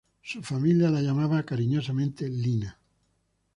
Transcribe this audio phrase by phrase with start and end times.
[0.23, 2.75] Su familia la llamaba cariñosamente "Lina".